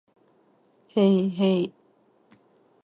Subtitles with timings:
[0.95, 1.73] へいへい